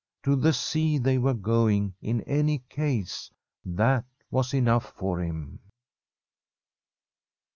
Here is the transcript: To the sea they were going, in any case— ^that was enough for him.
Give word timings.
To 0.23 0.35
the 0.35 0.51
sea 0.51 0.97
they 0.97 1.19
were 1.19 1.35
going, 1.35 1.93
in 2.01 2.21
any 2.21 2.63
case— 2.71 3.29
^that 3.77 4.03
was 4.31 4.51
enough 4.51 4.93
for 4.97 5.19
him. 5.21 5.59